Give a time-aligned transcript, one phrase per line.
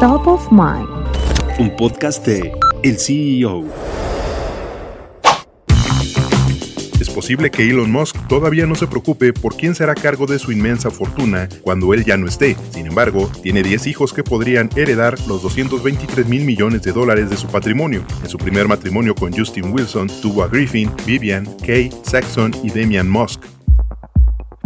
[0.00, 0.86] Top of Mind.
[1.58, 2.52] Un podcast de
[2.82, 3.64] El CEO.
[7.00, 10.52] Es posible que Elon Musk todavía no se preocupe por quién será cargo de su
[10.52, 12.58] inmensa fortuna cuando él ya no esté.
[12.72, 17.38] Sin embargo, tiene 10 hijos que podrían heredar los 223 mil millones de dólares de
[17.38, 18.04] su patrimonio.
[18.22, 23.08] En su primer matrimonio con Justin Wilson, tuvo a Griffin, Vivian, Kay, Saxon y Damian
[23.08, 23.55] Musk.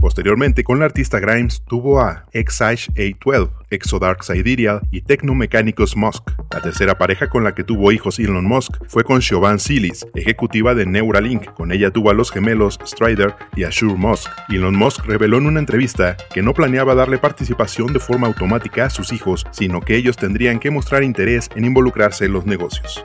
[0.00, 6.30] Posteriormente, con la artista Grimes, tuvo a Exage A12, Exodark Sidereal y Tecnomecánicos Musk.
[6.50, 10.74] La tercera pareja con la que tuvo hijos Elon Musk fue con Siobhan Silis, ejecutiva
[10.74, 11.52] de Neuralink.
[11.52, 14.30] Con ella tuvo a los gemelos Strider y Ashur Musk.
[14.48, 18.90] Elon Musk reveló en una entrevista que no planeaba darle participación de forma automática a
[18.90, 23.04] sus hijos, sino que ellos tendrían que mostrar interés en involucrarse en los negocios.